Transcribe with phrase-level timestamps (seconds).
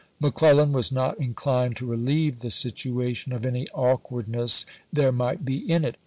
[0.19, 5.85] McClellan was not inclined to relieve the situation of any awkwardness there might be in
[5.85, 5.95] it.